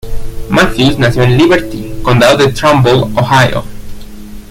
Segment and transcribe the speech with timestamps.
[0.49, 3.63] Matthews nació en Liberty, Condado de Trumbull, Ohio.